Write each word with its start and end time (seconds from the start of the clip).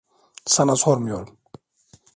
Sana 0.45 0.75
sormuyorum. 0.75 1.37